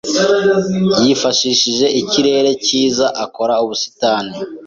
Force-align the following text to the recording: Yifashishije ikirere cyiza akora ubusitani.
Yifashishije 1.03 1.85
ikirere 2.01 2.51
cyiza 2.65 3.07
akora 3.25 3.53
ubusitani. 3.63 4.33